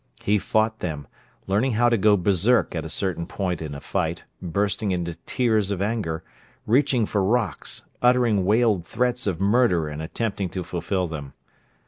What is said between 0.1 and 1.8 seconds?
He fought them, learning